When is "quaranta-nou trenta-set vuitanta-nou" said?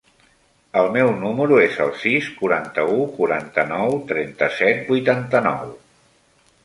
3.19-5.71